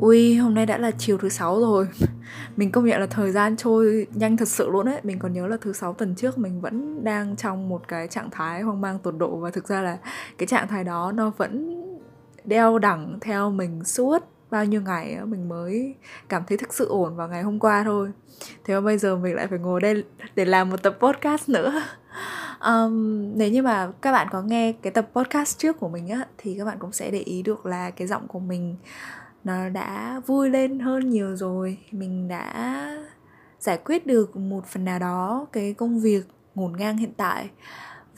Ui, 0.00 0.36
hôm 0.36 0.54
nay 0.54 0.66
đã 0.66 0.78
là 0.78 0.90
chiều 0.98 1.18
thứ 1.18 1.28
sáu 1.28 1.60
rồi. 1.60 1.88
Mình 2.56 2.72
công 2.72 2.84
nhận 2.84 3.00
là 3.00 3.06
thời 3.06 3.30
gian 3.30 3.56
trôi 3.56 4.06
nhanh 4.14 4.36
thật 4.36 4.48
sự 4.48 4.70
luôn 4.70 4.86
đấy 4.86 5.00
Mình 5.02 5.18
còn 5.18 5.32
nhớ 5.32 5.46
là 5.46 5.56
thứ 5.60 5.72
sáu 5.72 5.92
tuần 5.92 6.14
trước 6.14 6.38
mình 6.38 6.60
vẫn 6.60 7.04
đang 7.04 7.36
trong 7.36 7.68
một 7.68 7.88
cái 7.88 8.08
trạng 8.08 8.30
thái 8.30 8.62
hoang 8.62 8.80
mang 8.80 8.98
tột 8.98 9.14
độ 9.18 9.36
Và 9.36 9.50
thực 9.50 9.68
ra 9.68 9.82
là 9.82 9.98
cái 10.38 10.46
trạng 10.46 10.68
thái 10.68 10.84
đó 10.84 11.12
nó 11.12 11.32
vẫn 11.36 11.82
đeo 12.44 12.78
đẳng 12.78 13.18
theo 13.20 13.50
mình 13.50 13.84
suốt 13.84 14.18
bao 14.50 14.64
nhiêu 14.64 14.82
ngày 14.82 15.18
mình 15.24 15.48
mới 15.48 15.94
cảm 16.28 16.42
thấy 16.48 16.58
thực 16.58 16.74
sự 16.74 16.88
ổn 16.88 17.16
vào 17.16 17.28
ngày 17.28 17.42
hôm 17.42 17.58
qua 17.58 17.84
thôi. 17.84 18.10
Thế 18.64 18.74
mà 18.74 18.80
bây 18.80 18.98
giờ 18.98 19.16
mình 19.16 19.34
lại 19.34 19.46
phải 19.46 19.58
ngồi 19.58 19.80
đây 19.80 20.04
để 20.34 20.44
làm 20.44 20.70
một 20.70 20.82
tập 20.82 20.96
podcast 21.00 21.48
nữa. 21.48 21.82
Um, 22.66 23.32
nếu 23.38 23.50
như 23.50 23.62
mà 23.62 23.92
các 24.02 24.12
bạn 24.12 24.28
có 24.30 24.42
nghe 24.42 24.72
cái 24.72 24.92
tập 24.92 25.08
podcast 25.14 25.58
trước 25.58 25.80
của 25.80 25.88
mình 25.88 26.08
á 26.08 26.26
thì 26.38 26.54
các 26.58 26.64
bạn 26.64 26.78
cũng 26.78 26.92
sẽ 26.92 27.10
để 27.10 27.18
ý 27.18 27.42
được 27.42 27.66
là 27.66 27.90
cái 27.90 28.06
giọng 28.06 28.28
của 28.28 28.38
mình 28.38 28.76
nó 29.44 29.68
đã 29.68 30.20
vui 30.26 30.50
lên 30.50 30.78
hơn 30.78 31.10
nhiều 31.10 31.36
rồi. 31.36 31.78
Mình 31.90 32.28
đã 32.28 32.86
giải 33.58 33.78
quyết 33.84 34.06
được 34.06 34.36
một 34.36 34.66
phần 34.66 34.84
nào 34.84 34.98
đó 34.98 35.46
cái 35.52 35.74
công 35.74 36.00
việc 36.00 36.22
ngổn 36.54 36.76
ngang 36.76 36.96
hiện 36.96 37.12
tại. 37.16 37.50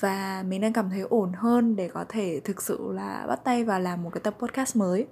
Và 0.01 0.45
mình 0.49 0.61
đang 0.61 0.73
cảm 0.73 0.91
thấy 0.91 1.01
ổn 1.01 1.33
hơn 1.33 1.77
để 1.77 1.89
có 1.89 2.05
thể 2.09 2.41
thực 2.45 2.63
sự 2.63 2.93
là 2.93 3.25
bắt 3.29 3.45
tay 3.45 3.65
vào 3.65 3.81
làm 3.81 4.03
một 4.03 4.11
cái 4.15 4.21
tập 4.21 4.35
podcast 4.39 4.77
mới. 4.77 5.07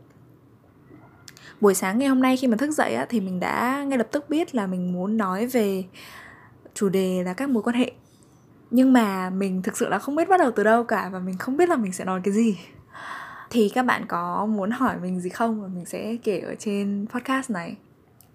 Buổi 1.61 1.75
sáng 1.75 1.99
ngày 1.99 2.09
hôm 2.09 2.23
nay 2.23 2.37
khi 2.37 2.47
mà 2.47 2.57
thức 2.57 2.71
dậy 2.71 2.95
á, 2.95 3.07
thì 3.09 3.21
mình 3.21 3.41
đã 3.41 3.85
ngay 3.85 3.99
lập 3.99 4.09
tức 4.13 4.31
biết 4.31 4.55
là 4.55 4.67
mình 4.67 4.93
muốn 4.93 5.17
nói 5.17 5.47
về 5.47 5.85
chủ 6.75 6.89
đề 6.89 7.23
là 7.25 7.35
các 7.35 7.49
mối 7.49 7.63
quan 7.63 7.77
hệ. 7.77 7.93
Nhưng 8.71 8.93
mà 8.93 9.31
mình 9.31 9.63
thực 9.63 9.77
sự 9.77 9.89
là 9.89 9.99
không 9.99 10.17
biết 10.17 10.29
bắt 10.29 10.41
đầu 10.41 10.51
từ 10.51 10.65
đâu 10.65 10.85
cả 10.85 11.09
và 11.13 11.19
mình 11.19 11.39
không 11.39 11.57
biết 11.57 11.69
là 11.69 11.77
mình 11.77 11.93
sẽ 11.93 12.05
nói 12.05 12.21
cái 12.25 12.35
gì 12.35 12.59
thì 13.51 13.69
các 13.69 13.83
bạn 13.83 14.07
có 14.09 14.47
muốn 14.47 14.71
hỏi 14.71 14.97
mình 15.03 15.21
gì 15.21 15.31
không? 15.31 15.63
Và 15.63 15.69
mình 15.69 15.85
sẽ 15.85 16.17
kể 16.25 16.39
ở 16.39 16.55
trên 16.59 17.07
podcast 17.15 17.51
này. 17.51 17.77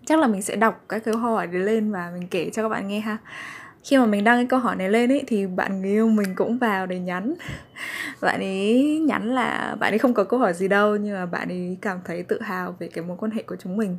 Chắc 0.06 0.20
là 0.20 0.28
mình 0.28 0.42
sẽ 0.42 0.56
đọc 0.56 0.84
các 0.90 1.04
câu 1.06 1.18
hỏi 1.18 1.48
đấy 1.48 1.62
lên 1.62 1.92
và 1.92 2.12
mình 2.20 2.28
kể 2.28 2.50
cho 2.54 2.62
các 2.62 2.70
bạn 2.70 2.88
nghe 2.88 3.00
ha. 3.00 3.18
Khi 3.84 3.98
mà 3.98 4.06
mình 4.06 4.24
đăng 4.24 4.38
cái 4.38 4.46
câu 4.46 4.60
hỏi 4.60 4.76
này 4.76 4.90
lên 4.90 5.12
ấy 5.12 5.24
thì 5.28 5.48
bạn 5.48 5.82
người 5.82 5.90
yêu 5.90 6.10
mình 6.10 6.36
cũng 6.36 6.58
vào 6.58 6.86
để 6.86 7.00
nhắn. 7.00 7.34
Bạn 8.22 8.40
ấy 8.40 9.00
nhắn 9.08 9.36
là 9.36 9.76
bạn 9.80 9.94
ấy 9.94 10.00
không 10.00 10.14
có 10.14 10.24
câu 10.24 10.40
hỏi 10.40 10.54
gì 10.54 10.68
đâu 10.68 10.96
nhưng 10.96 11.14
mà 11.16 11.26
bạn 11.26 11.50
ấy 11.50 11.78
cảm 11.82 12.00
thấy 12.06 12.24
tự 12.24 12.42
hào 12.42 12.76
về 12.80 12.88
cái 12.88 13.04
mối 13.04 13.18
quan 13.20 13.32
hệ 13.32 13.44
của 13.44 13.56
chúng 13.56 13.78
mình. 13.78 13.98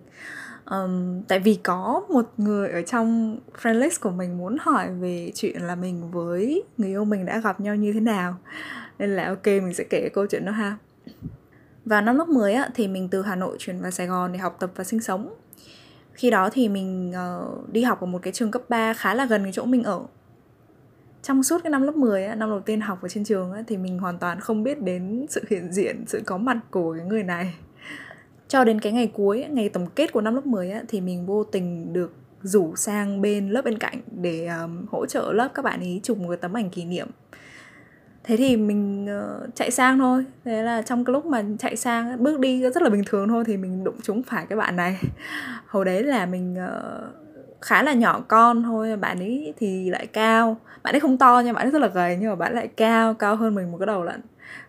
Um, 0.71 1.23
tại 1.29 1.39
vì 1.39 1.59
có 1.63 2.03
một 2.09 2.33
người 2.37 2.71
ở 2.71 2.83
trong 2.83 3.39
friend 3.63 3.79
list 3.79 4.01
của 4.01 4.11
mình 4.11 4.39
muốn 4.39 4.57
hỏi 4.61 4.89
về 5.01 5.33
chuyện 5.35 5.63
là 5.63 5.75
mình 5.75 6.11
với 6.11 6.63
người 6.79 6.89
yêu 6.89 7.05
mình 7.05 7.27
đã 7.27 7.39
gặp 7.39 7.61
nhau 7.61 7.75
như 7.75 7.93
thế 7.93 8.01
nào. 8.01 8.37
Nên 8.99 9.17
là 9.17 9.29
ok 9.29 9.47
mình 9.47 9.75
sẽ 9.75 9.85
kể 9.91 10.01
cái 10.01 10.11
câu 10.11 10.27
chuyện 10.27 10.45
đó 10.45 10.53
ha 10.53 10.77
vào 11.87 12.03
năm 12.03 12.17
lớp 12.17 12.29
10 12.29 12.55
á, 12.55 12.69
thì 12.75 12.89
mình 12.89 13.09
từ 13.09 13.23
Hà 13.23 13.37
Nội 13.37 13.57
chuyển 13.59 13.81
vào 13.81 13.91
Sài 13.91 14.07
Gòn 14.07 14.33
để 14.33 14.39
học 14.39 14.57
tập 14.61 14.71
và 14.75 14.85
sinh 14.85 15.01
sống. 15.01 15.35
Khi 16.15 16.31
đó 16.31 16.51
thì 16.53 16.69
mình 16.69 17.13
uh, 17.13 17.73
đi 17.73 17.83
học 17.83 18.01
ở 18.01 18.07
một 18.07 18.19
cái 18.23 18.33
trường 18.33 18.51
cấp 18.51 18.63
3 18.69 18.95
khá 18.95 19.15
là 19.15 19.27
gần 19.27 19.43
cái 19.43 19.53
chỗ 19.53 19.65
mình 19.65 19.83
ở. 19.83 20.01
Trong 21.23 21.43
suốt 21.43 21.63
cái 21.63 21.71
năm 21.71 21.83
lớp 21.83 21.97
10 21.97 22.25
á, 22.25 22.35
năm 22.35 22.51
đầu 22.51 22.61
tiên 22.61 22.81
học 22.81 23.03
ở 23.03 23.09
trên 23.09 23.25
trường 23.25 23.53
á, 23.53 23.63
thì 23.67 23.77
mình 23.77 23.99
hoàn 23.99 24.19
toàn 24.19 24.41
không 24.41 24.63
biết 24.63 24.83
đến 24.83 25.27
sự 25.29 25.43
hiện 25.51 25.73
diện, 25.73 26.05
sự 26.07 26.23
có 26.27 26.39
mặt 26.39 26.59
của 26.71 26.95
cái 26.99 27.07
người 27.07 27.23
này. 27.23 27.55
Cho 28.49 28.65
đến 28.65 28.81
cái 28.81 28.93
ngày 28.93 29.11
cuối, 29.15 29.45
ngày 29.51 29.69
tổng 29.69 29.87
kết 29.87 30.13
của 30.13 30.21
năm 30.21 30.35
lớp 30.35 30.47
10 30.47 30.71
á, 30.71 30.83
thì 30.89 31.01
mình 31.01 31.27
vô 31.27 31.45
tình 31.45 31.93
được 31.93 32.13
rủ 32.43 32.77
sang 32.77 33.21
bên 33.21 33.51
lớp 33.51 33.63
bên 33.65 33.79
cạnh 33.79 34.01
để 34.21 34.47
um, 34.47 34.87
hỗ 34.91 35.07
trợ 35.07 35.33
lớp 35.33 35.49
các 35.55 35.65
bạn 35.65 35.81
ý 35.81 36.01
chụp 36.03 36.19
một 36.19 36.29
cái 36.29 36.37
tấm 36.37 36.57
ảnh 36.57 36.71
kỷ 36.71 36.85
niệm 36.85 37.09
thế 38.27 38.37
thì 38.37 38.57
mình 38.57 39.05
uh, 39.05 39.55
chạy 39.55 39.71
sang 39.71 39.99
thôi. 39.99 40.25
Thế 40.45 40.63
là 40.63 40.83
trong 40.83 41.05
cái 41.05 41.13
lúc 41.13 41.27
mà 41.27 41.45
chạy 41.59 41.77
sang 41.77 42.23
bước 42.23 42.39
đi 42.41 42.63
rất 42.63 42.83
là 42.83 42.89
bình 42.89 43.03
thường 43.07 43.29
thôi 43.29 43.45
thì 43.47 43.57
mình 43.57 43.85
đụng 43.85 44.01
trúng 44.03 44.23
phải 44.23 44.47
cái 44.49 44.57
bạn 44.57 44.77
này. 44.77 45.01
Hồi 45.67 45.85
đấy 45.85 46.03
là 46.03 46.27
mình 46.27 46.57
uh, 46.65 47.61
khá 47.61 47.83
là 47.83 47.93
nhỏ 47.93 48.21
con 48.29 48.63
thôi 48.63 48.97
bạn 48.97 49.19
ấy 49.19 49.55
thì 49.59 49.91
lại 49.91 50.07
cao. 50.07 50.57
Bạn 50.83 50.95
ấy 50.95 51.01
không 51.01 51.19
to 51.19 51.43
nhưng 51.45 51.55
bạn 51.55 51.67
ấy 51.67 51.71
rất 51.71 51.83
là 51.83 51.89
gầy 51.89 52.17
nhưng 52.21 52.31
mà 52.31 52.37
bạn 52.37 52.55
lại 52.55 52.69
cao 52.77 53.15
cao 53.15 53.37
hơn 53.37 53.55
mình 53.55 53.73
một 53.73 53.79
cái 53.79 53.87
đầu 53.87 54.03
lận. 54.03 54.21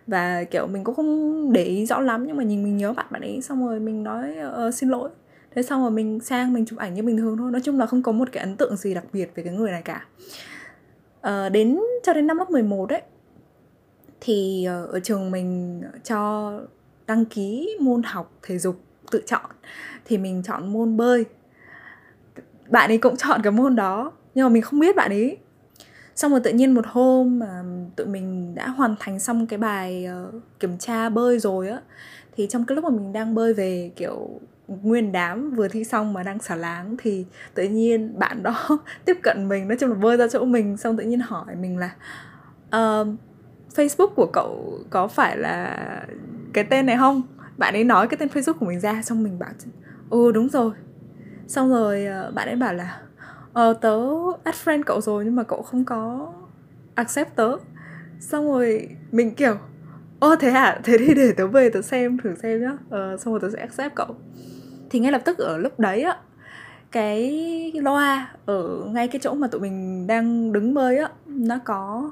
Và 0.06 0.44
kiểu 0.44 0.66
mình 0.66 0.84
cũng 0.84 0.94
không 0.94 1.52
để 1.52 1.64
ý 1.64 1.86
rõ 1.86 2.00
lắm 2.00 2.26
nhưng 2.26 2.36
mà 2.36 2.44
nhìn 2.44 2.64
mình 2.64 2.76
nhớ 2.76 2.92
bạn 2.92 3.06
bạn 3.10 3.22
ấy 3.22 3.40
xong 3.42 3.66
rồi 3.66 3.80
mình 3.80 4.02
nói 4.02 4.34
uh, 4.68 4.74
xin 4.74 4.88
lỗi. 4.88 5.10
Thế 5.54 5.62
xong 5.62 5.82
rồi 5.82 5.90
mình 5.90 6.20
sang 6.20 6.52
mình 6.52 6.66
chụp 6.66 6.78
ảnh 6.78 6.94
như 6.94 7.02
bình 7.02 7.16
thường 7.16 7.36
thôi. 7.36 7.50
Nói 7.50 7.60
chung 7.64 7.78
là 7.78 7.86
không 7.86 8.02
có 8.02 8.12
một 8.12 8.28
cái 8.32 8.44
ấn 8.44 8.56
tượng 8.56 8.76
gì 8.76 8.94
đặc 8.94 9.04
biệt 9.12 9.30
về 9.34 9.42
cái 9.42 9.52
người 9.52 9.70
này 9.70 9.82
cả. 9.82 10.04
Uh, 11.28 11.52
đến 11.52 11.80
cho 12.02 12.12
đến 12.12 12.26
năm 12.26 12.38
lớp 12.38 12.50
11 12.50 12.86
đấy 12.86 13.02
thì 14.20 14.64
ờ, 14.64 14.86
ở 14.86 15.00
trường 15.00 15.30
mình 15.30 15.82
cho 16.04 16.52
đăng 17.06 17.24
ký 17.24 17.76
môn 17.80 18.02
học 18.02 18.32
thể 18.42 18.58
dục 18.58 18.80
tự 19.10 19.22
chọn. 19.26 19.50
Thì 20.04 20.18
mình 20.18 20.42
chọn 20.42 20.72
môn 20.72 20.96
bơi. 20.96 21.24
Bạn 22.68 22.90
ấy 22.90 22.98
cũng 22.98 23.16
chọn 23.16 23.40
cái 23.42 23.52
môn 23.52 23.76
đó 23.76 24.12
nhưng 24.34 24.44
mà 24.44 24.48
mình 24.48 24.62
không 24.62 24.80
biết 24.80 24.96
bạn 24.96 25.10
ấy. 25.10 25.36
Xong 26.14 26.30
rồi 26.30 26.40
tự 26.40 26.50
nhiên 26.50 26.74
một 26.74 26.84
hôm 26.86 27.38
mà 27.38 27.62
tụi 27.96 28.06
mình 28.06 28.54
đã 28.54 28.68
hoàn 28.68 28.94
thành 29.00 29.18
xong 29.18 29.46
cái 29.46 29.58
bài 29.58 30.04
ờ, 30.04 30.32
kiểm 30.60 30.78
tra 30.78 31.08
bơi 31.08 31.38
rồi 31.38 31.68
á 31.68 31.80
thì 32.38 32.46
trong 32.46 32.64
cái 32.64 32.76
lúc 32.76 32.84
mà 32.84 32.90
mình 32.90 33.12
đang 33.12 33.34
bơi 33.34 33.54
về 33.54 33.90
kiểu 33.96 34.40
nguyên 34.68 35.12
đám 35.12 35.50
vừa 35.50 35.68
thi 35.68 35.84
xong 35.84 36.12
mà 36.12 36.22
đang 36.22 36.38
xả 36.38 36.56
láng 36.56 36.96
thì 36.98 37.26
tự 37.54 37.64
nhiên 37.64 38.18
bạn 38.18 38.42
đó 38.42 38.68
tiếp 39.04 39.18
cận 39.22 39.48
mình 39.48 39.68
nói 39.68 39.76
chung 39.80 39.90
là 39.90 39.96
bơi 39.96 40.16
ra 40.16 40.28
chỗ 40.28 40.44
mình 40.44 40.76
xong 40.76 40.96
tự 40.96 41.04
nhiên 41.04 41.20
hỏi 41.20 41.56
mình 41.60 41.78
là 41.78 41.94
uh, 42.76 43.08
Facebook 43.78 44.14
của 44.14 44.26
cậu 44.32 44.78
có 44.90 45.08
phải 45.08 45.36
là 45.36 45.76
cái 46.52 46.64
tên 46.64 46.86
này 46.86 46.96
không? 46.96 47.22
Bạn 47.56 47.74
ấy 47.74 47.84
nói 47.84 48.08
cái 48.08 48.18
tên 48.18 48.28
Facebook 48.28 48.52
của 48.52 48.66
mình 48.66 48.80
ra 48.80 49.02
xong 49.02 49.22
mình 49.22 49.38
bảo 49.38 49.50
ừ 50.10 50.32
đúng 50.32 50.48
rồi. 50.48 50.72
Xong 51.46 51.70
rồi 51.70 52.06
ờ, 52.06 52.32
bạn 52.34 52.48
ấy 52.48 52.56
bảo 52.56 52.74
là 52.74 53.00
ờ 53.52 53.72
tớ 53.80 53.98
add 54.44 54.58
friend 54.64 54.82
cậu 54.86 55.00
rồi 55.00 55.24
nhưng 55.24 55.36
mà 55.36 55.42
cậu 55.42 55.62
không 55.62 55.84
có 55.84 56.32
accept 56.94 57.36
tớ. 57.36 57.56
Xong 58.20 58.52
rồi 58.52 58.88
mình 59.12 59.34
kiểu 59.34 59.54
ô 60.20 60.36
thế 60.36 60.50
à 60.50 60.80
thế 60.84 60.98
thì 60.98 61.14
để 61.14 61.32
tớ 61.32 61.46
về 61.46 61.70
tớ 61.70 61.82
xem 61.82 62.18
thử 62.18 62.34
xem 62.34 62.62
nhá. 62.62 62.72
Ờ, 62.90 63.16
xong 63.16 63.34
rồi 63.34 63.40
tớ 63.40 63.50
sẽ 63.50 63.60
accept 63.60 63.94
cậu. 63.94 64.16
Thì 64.90 64.98
ngay 64.98 65.12
lập 65.12 65.22
tức 65.24 65.38
ở 65.38 65.58
lúc 65.58 65.80
đấy 65.80 66.02
á 66.02 66.16
cái 66.92 67.72
loa 67.74 68.30
ở 68.46 68.84
ngay 68.92 69.08
cái 69.08 69.20
chỗ 69.24 69.34
mà 69.34 69.46
tụi 69.46 69.60
mình 69.60 70.06
đang 70.06 70.52
đứng 70.52 70.74
bơi 70.74 70.98
á 70.98 71.08
nó 71.26 71.58
có 71.64 72.10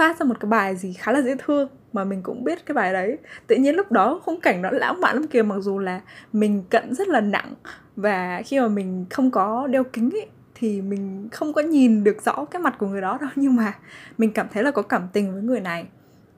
phát 0.00 0.18
ra 0.18 0.24
một 0.24 0.40
cái 0.40 0.48
bài 0.48 0.76
gì 0.76 0.92
khá 0.92 1.12
là 1.12 1.22
dễ 1.22 1.34
thương 1.38 1.68
mà 1.92 2.04
mình 2.04 2.22
cũng 2.22 2.44
biết 2.44 2.66
cái 2.66 2.74
bài 2.74 2.92
đấy. 2.92 3.18
Tự 3.46 3.56
nhiên 3.56 3.74
lúc 3.74 3.92
đó 3.92 4.20
khung 4.24 4.40
cảnh 4.40 4.62
nó 4.62 4.70
lãng 4.70 5.00
mạn 5.00 5.14
lắm 5.14 5.26
kìa, 5.26 5.42
mặc 5.42 5.58
dù 5.60 5.78
là 5.78 6.00
mình 6.32 6.62
cận 6.70 6.94
rất 6.94 7.08
là 7.08 7.20
nặng 7.20 7.54
và 7.96 8.42
khi 8.46 8.60
mà 8.60 8.68
mình 8.68 9.06
không 9.10 9.30
có 9.30 9.66
đeo 9.66 9.84
kính 9.84 10.10
ấy 10.10 10.26
thì 10.54 10.80
mình 10.82 11.28
không 11.32 11.52
có 11.52 11.62
nhìn 11.62 12.04
được 12.04 12.22
rõ 12.24 12.44
cái 12.44 12.62
mặt 12.62 12.74
của 12.78 12.86
người 12.86 13.00
đó 13.00 13.18
đâu. 13.20 13.30
Nhưng 13.36 13.56
mà 13.56 13.74
mình 14.18 14.32
cảm 14.32 14.46
thấy 14.52 14.62
là 14.62 14.70
có 14.70 14.82
cảm 14.82 15.08
tình 15.12 15.32
với 15.32 15.42
người 15.42 15.60
này. 15.60 15.86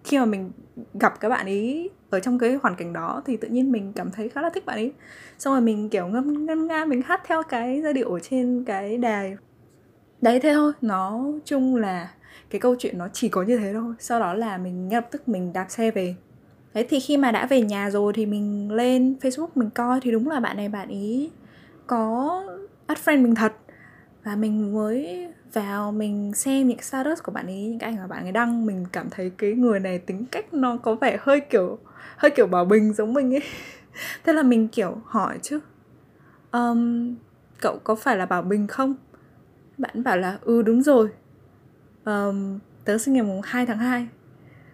Khi 0.04 0.18
mà 0.18 0.24
mình 0.24 0.50
gặp 0.94 1.20
các 1.20 1.28
bạn 1.28 1.46
ấy 1.46 1.90
ở 2.10 2.20
trong 2.20 2.38
cái 2.38 2.58
hoàn 2.62 2.76
cảnh 2.76 2.92
đó 2.92 3.22
thì 3.26 3.36
tự 3.36 3.48
nhiên 3.48 3.72
mình 3.72 3.92
cảm 3.92 4.10
thấy 4.10 4.28
khá 4.28 4.42
là 4.42 4.50
thích 4.54 4.66
bạn 4.66 4.76
ấy 4.76 4.92
xong 5.38 5.54
rồi 5.54 5.60
mình, 5.60 5.88
kiểu, 5.88 6.06
ngâm 6.06 6.46
ngâm 6.46 6.66
nga, 6.66 6.84
mình 6.84 7.02
hát 7.02 7.20
theo 7.26 7.42
cái 7.42 7.80
giai 7.82 7.92
điệu 7.92 8.12
ở 8.12 8.20
trên 8.20 8.64
cái 8.66 8.98
đài. 8.98 9.36
Đấy, 10.20 10.40
thế 10.40 10.52
thôi. 10.52 10.72
Nó 10.80 11.24
chung 11.44 11.76
là 11.76 12.08
cái 12.52 12.60
câu 12.60 12.76
chuyện 12.78 12.98
nó 12.98 13.08
chỉ 13.12 13.28
có 13.28 13.42
như 13.42 13.58
thế 13.58 13.72
thôi. 13.72 13.94
Sau 13.98 14.20
đó 14.20 14.34
là 14.34 14.58
mình 14.58 14.88
ngay 14.88 15.00
lập 15.00 15.08
tức 15.10 15.28
mình 15.28 15.52
đạp 15.52 15.66
xe 15.68 15.90
về. 15.90 16.14
Đấy 16.74 16.86
thì 16.88 17.00
khi 17.00 17.16
mà 17.16 17.30
đã 17.30 17.46
về 17.46 17.60
nhà 17.60 17.90
rồi 17.90 18.12
thì 18.12 18.26
mình 18.26 18.72
lên 18.72 19.16
facebook 19.20 19.48
mình 19.54 19.70
coi 19.70 20.00
thì 20.00 20.10
đúng 20.10 20.28
là 20.28 20.40
bạn 20.40 20.56
này 20.56 20.68
bạn 20.68 20.88
ý 20.88 21.30
có 21.86 22.42
add 22.86 23.00
friend 23.00 23.22
mình 23.22 23.34
thật. 23.34 23.52
Và 24.24 24.36
mình 24.36 24.74
mới 24.74 25.26
vào 25.52 25.92
mình 25.92 26.32
xem 26.34 26.68
những 26.68 26.82
status 26.82 27.22
của 27.22 27.32
bạn 27.32 27.46
ấy 27.46 27.62
những 27.62 27.78
cái 27.78 27.90
ảnh 27.90 27.96
mà 27.96 28.06
bạn 28.06 28.22
ấy 28.22 28.32
đăng 28.32 28.66
mình 28.66 28.86
cảm 28.92 29.10
thấy 29.10 29.30
cái 29.38 29.52
người 29.52 29.80
này 29.80 29.98
tính 29.98 30.24
cách 30.30 30.54
nó 30.54 30.76
có 30.76 30.94
vẻ 30.94 31.18
hơi 31.20 31.40
kiểu 31.40 31.78
hơi 32.16 32.30
kiểu 32.30 32.46
bảo 32.46 32.64
bình 32.64 32.92
giống 32.92 33.14
mình 33.14 33.34
ấy. 33.34 33.42
Thế 34.24 34.32
là 34.32 34.42
mình 34.42 34.68
kiểu 34.68 34.96
hỏi 35.04 35.38
chứ 35.42 35.60
um, 36.52 37.14
cậu 37.60 37.78
có 37.84 37.94
phải 37.94 38.16
là 38.16 38.26
bảo 38.26 38.42
bình 38.42 38.66
không? 38.66 38.94
Bạn 39.78 40.02
bảo 40.02 40.16
là 40.16 40.38
ừ 40.40 40.62
đúng 40.62 40.82
rồi 40.82 41.08
um, 42.04 42.58
tớ 42.84 42.98
sinh 42.98 43.14
ngày 43.14 43.22
mùng 43.22 43.40
2 43.44 43.66
tháng 43.66 43.78
2 43.78 44.08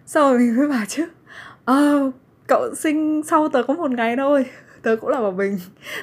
Sau 0.05 0.29
rồi 0.29 0.39
mình 0.39 0.57
mới 0.57 0.67
bảo 0.67 0.85
chứ 0.87 1.05
Ờ, 1.65 2.11
cậu 2.47 2.75
sinh 2.75 3.21
sau 3.23 3.49
tớ 3.49 3.63
có 3.63 3.73
một 3.73 3.91
ngày 3.91 4.15
thôi. 4.17 4.45
Tớ 4.81 4.95
cũng 4.95 5.09
là 5.09 5.21
bảo 5.21 5.31
Bình 5.31 5.57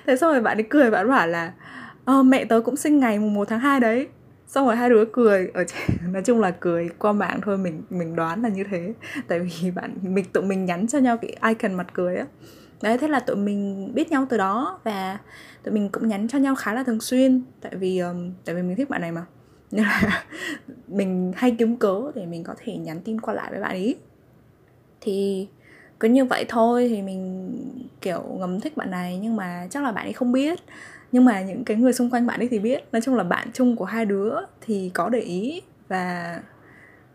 Thế 0.06 0.16
xong 0.16 0.32
rồi 0.32 0.40
bạn 0.40 0.58
ấy 0.58 0.66
cười 0.70 0.90
bạn 0.90 1.08
bảo 1.08 1.26
là 1.26 1.52
Ờ, 2.04 2.22
mẹ 2.22 2.44
tớ 2.44 2.60
cũng 2.64 2.76
sinh 2.76 3.00
ngày 3.00 3.18
mùng 3.18 3.34
1 3.34 3.48
tháng 3.48 3.60
2 3.60 3.80
đấy. 3.80 4.08
Xong 4.46 4.66
rồi 4.66 4.76
hai 4.76 4.90
đứa 4.90 5.04
cười 5.12 5.50
ở 5.54 5.64
trên 5.64 6.12
nói 6.12 6.22
chung 6.22 6.40
là 6.40 6.50
cười 6.50 6.88
qua 6.98 7.12
mạng 7.12 7.40
thôi 7.42 7.58
mình 7.58 7.82
mình 7.90 8.16
đoán 8.16 8.42
là 8.42 8.48
như 8.48 8.64
thế. 8.70 8.92
Tại 9.28 9.40
vì 9.40 9.70
bạn 9.74 9.94
mình 10.02 10.24
tụi 10.24 10.42
mình 10.42 10.64
nhắn 10.64 10.86
cho 10.86 10.98
nhau 10.98 11.16
cái 11.16 11.36
icon 11.48 11.74
mặt 11.74 11.86
cười 11.92 12.16
á. 12.16 12.26
Đấy 12.82 12.98
thế 12.98 13.08
là 13.08 13.20
tụi 13.20 13.36
mình 13.36 13.90
biết 13.94 14.10
nhau 14.10 14.26
từ 14.30 14.36
đó 14.36 14.80
và 14.84 15.18
tụi 15.62 15.74
mình 15.74 15.88
cũng 15.92 16.08
nhắn 16.08 16.28
cho 16.28 16.38
nhau 16.38 16.54
khá 16.54 16.74
là 16.74 16.82
thường 16.82 17.00
xuyên. 17.00 17.42
Tại 17.60 17.76
vì 17.76 17.98
um, 17.98 18.32
tại 18.44 18.54
vì 18.54 18.62
mình 18.62 18.76
thích 18.76 18.90
bạn 18.90 19.00
này 19.00 19.12
mà 19.12 19.26
nên 19.70 19.84
là 19.84 20.24
mình 20.88 21.32
hay 21.36 21.50
kiếm 21.58 21.76
cớ 21.76 22.00
để 22.14 22.26
mình 22.26 22.44
có 22.44 22.54
thể 22.58 22.76
nhắn 22.76 23.00
tin 23.04 23.20
qua 23.20 23.34
lại 23.34 23.50
với 23.50 23.60
bạn 23.60 23.70
ấy 23.70 23.96
thì 25.00 25.46
cứ 26.00 26.08
như 26.08 26.24
vậy 26.24 26.44
thôi 26.48 26.88
thì 26.88 27.02
mình, 27.02 27.52
kiểu 28.00 28.22
ngấm 28.38 28.60
thích 28.60 28.76
bạn 28.76 28.90
này 28.90 29.18
nhưng 29.22 29.36
mà 29.36 29.66
chắc 29.70 29.82
là 29.82 29.92
bạn 29.92 30.06
ấy 30.06 30.12
không 30.12 30.32
biết. 30.32 30.58
Nhưng 31.12 31.24
mà 31.24 31.40
những 31.40 31.64
cái 31.64 31.76
người 31.76 31.92
xung 31.92 32.10
quanh 32.10 32.26
bạn 32.26 32.40
ấy 32.40 32.48
thì 32.48 32.58
biết. 32.58 32.84
Nói 32.92 33.02
chung 33.02 33.14
là 33.14 33.24
bạn 33.24 33.48
chung 33.52 33.76
của 33.76 33.84
hai 33.84 34.04
đứa 34.04 34.34
thì 34.60 34.90
có 34.94 35.08
để 35.08 35.18
ý 35.20 35.62
và, 35.88 36.40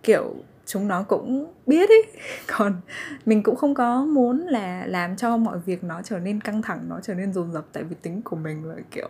kiểu 0.04 0.36
chúng 0.72 0.88
nó 0.88 1.04
cũng 1.04 1.54
biết 1.68 1.90
ấy 1.90 2.04
còn 2.58 2.82
mình 3.26 3.44
cũng 3.44 3.56
không 3.56 3.74
có 3.74 4.06
muốn 4.06 4.40
là 4.40 4.86
làm 4.86 5.16
cho 5.16 5.38
mọi 5.38 5.60
việc 5.60 5.84
nó 5.84 6.02
trở 6.02 6.20
nên 6.20 6.42
căng 6.42 6.62
thẳng 6.62 6.86
nó 6.90 7.00
trở 7.04 7.14
nên 7.14 7.34
dồn 7.34 7.52
dập 7.52 7.66
tại 7.74 7.84
vì 7.84 7.96
tính 8.02 8.22
của 8.22 8.36
mình 8.36 8.66
là 8.66 8.76
kiểu 8.92 9.10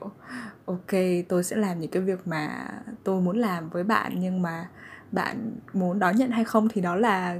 ok 0.65 0.91
tôi 1.29 1.43
sẽ 1.43 1.55
làm 1.55 1.79
những 1.79 1.91
cái 1.91 2.01
việc 2.03 2.27
mà 2.27 2.69
tôi 3.03 3.21
muốn 3.21 3.37
làm 3.37 3.69
với 3.69 3.83
bạn 3.83 4.13
nhưng 4.19 4.41
mà 4.41 4.67
bạn 5.11 5.51
muốn 5.73 5.99
đón 5.99 6.15
nhận 6.15 6.31
hay 6.31 6.43
không 6.43 6.67
thì 6.69 6.81
đó 6.81 6.95
là 6.95 7.37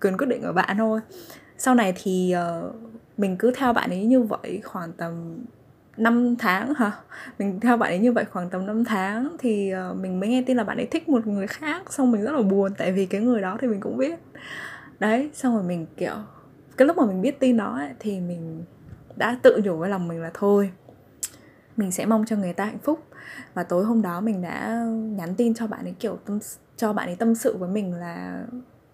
quyền 0.00 0.16
quyết 0.16 0.26
định 0.26 0.42
ở 0.42 0.52
bạn 0.52 0.76
thôi. 0.78 1.00
Sau 1.58 1.74
này 1.74 1.92
thì 1.96 2.34
uh, 2.36 2.74
mình 3.16 3.36
cứ 3.36 3.52
theo 3.56 3.72
bạn 3.72 3.90
ấy 3.90 4.04
như 4.04 4.22
vậy 4.22 4.60
khoảng 4.64 4.92
tầm 4.92 5.38
5 5.96 6.36
tháng 6.36 6.74
hả? 6.74 6.92
Mình 7.38 7.60
theo 7.60 7.76
bạn 7.76 7.90
ấy 7.90 7.98
như 7.98 8.12
vậy 8.12 8.24
khoảng 8.24 8.50
tầm 8.50 8.66
5 8.66 8.84
tháng 8.84 9.36
thì 9.38 9.72
uh, 9.90 9.96
mình 9.96 10.20
mới 10.20 10.28
nghe 10.28 10.42
tin 10.46 10.56
là 10.56 10.64
bạn 10.64 10.76
ấy 10.76 10.86
thích 10.86 11.08
một 11.08 11.26
người 11.26 11.46
khác 11.46 11.92
xong 11.92 12.10
mình 12.10 12.22
rất 12.22 12.32
là 12.32 12.42
buồn 12.42 12.72
tại 12.78 12.92
vì 12.92 13.06
cái 13.06 13.20
người 13.20 13.40
đó 13.40 13.56
thì 13.60 13.68
mình 13.68 13.80
cũng 13.80 13.96
biết. 13.96 14.18
Đấy 14.98 15.30
xong 15.34 15.54
rồi 15.54 15.62
mình 15.62 15.86
kiểu 15.96 16.14
cái 16.76 16.88
lúc 16.88 16.96
mà 16.96 17.06
mình 17.06 17.22
biết 17.22 17.40
tin 17.40 17.56
đó 17.56 17.74
ấy, 17.76 17.90
thì 17.98 18.20
mình 18.20 18.64
đã 19.16 19.38
tự 19.42 19.60
nhủ 19.64 19.76
với 19.76 19.90
lòng 19.90 20.08
mình 20.08 20.22
là 20.22 20.30
thôi 20.34 20.70
mình 21.76 21.92
sẽ 21.92 22.06
mong 22.06 22.24
cho 22.26 22.36
người 22.36 22.52
ta 22.52 22.64
hạnh 22.64 22.78
phúc. 22.78 23.04
Và 23.54 23.62
tối 23.62 23.84
hôm 23.84 24.02
đó 24.02 24.20
mình 24.20 24.42
đã 24.42 24.84
nhắn 24.92 25.34
tin 25.36 25.54
cho 25.54 25.66
bạn 25.66 25.84
ấy 25.84 25.94
kiểu 25.98 26.18
tâm 26.24 26.38
cho 26.76 26.92
bạn 26.92 27.08
ấy 27.08 27.16
tâm 27.16 27.34
sự 27.34 27.56
với 27.56 27.68
mình 27.68 27.94
là 27.94 28.44